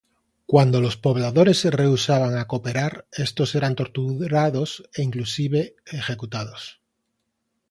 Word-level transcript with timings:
Cuando 0.47 0.81
los 0.81 0.97
pobladores 0.97 1.59
se 1.59 1.69
rehusaban 1.69 2.35
a 2.35 2.45
cooperar 2.47 3.05
estos 3.11 3.53
eran 3.53 3.75
torturados 3.75 4.83
e 4.95 5.03
inclusive 5.03 5.75
ejecutados. 5.85 6.81